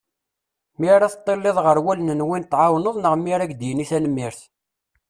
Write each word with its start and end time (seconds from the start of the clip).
Mi 0.79 0.87
ara 0.95 1.11
teṭṭileḍ 1.13 1.57
ɣer 1.65 1.77
wallen 1.85 2.09
n 2.19 2.25
win 2.27 2.43
tɛawneḍ 2.51 2.95
neɣ 2.99 3.13
mi 3.17 3.29
ara 3.35 3.43
ak-d-yini 3.45 3.85
tanmirt. 3.89 4.41